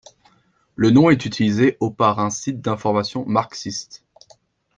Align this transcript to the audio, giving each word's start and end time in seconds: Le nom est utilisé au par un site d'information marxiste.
Le 0.75 0.89
nom 0.89 1.11
est 1.11 1.25
utilisé 1.27 1.77
au 1.79 1.91
par 1.91 2.17
un 2.19 2.31
site 2.31 2.59
d'information 2.59 3.23
marxiste. 3.27 4.03